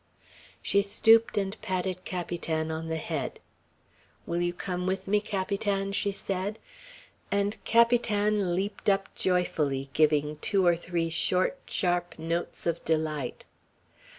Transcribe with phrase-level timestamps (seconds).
[0.63, 3.39] She stooped and patted Capitan on the head.
[4.25, 6.57] "Will you come with me, Capitan?" she said;
[7.31, 13.45] and Capitan leaped up joyfully, giving two or three short, sharp notes of delight.